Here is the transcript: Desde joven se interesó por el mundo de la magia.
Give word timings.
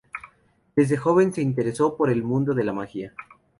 Desde 0.75 0.97
joven 0.97 1.31
se 1.31 1.43
interesó 1.43 1.95
por 1.95 2.09
el 2.09 2.23
mundo 2.23 2.55
de 2.55 2.63
la 2.63 2.73
magia. 2.73 3.13